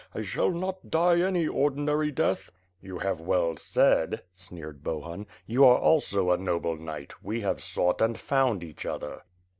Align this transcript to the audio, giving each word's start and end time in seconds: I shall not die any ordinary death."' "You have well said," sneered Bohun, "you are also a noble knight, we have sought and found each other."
I 0.15 0.23
shall 0.23 0.49
not 0.49 0.89
die 0.89 1.19
any 1.21 1.47
ordinary 1.47 2.09
death."' 2.09 2.49
"You 2.81 2.97
have 2.97 3.21
well 3.21 3.55
said," 3.57 4.23
sneered 4.33 4.81
Bohun, 4.83 5.27
"you 5.45 5.63
are 5.63 5.77
also 5.77 6.31
a 6.31 6.37
noble 6.37 6.75
knight, 6.75 7.13
we 7.21 7.41
have 7.41 7.61
sought 7.61 8.01
and 8.01 8.17
found 8.19 8.63
each 8.63 8.83
other." 8.83 9.21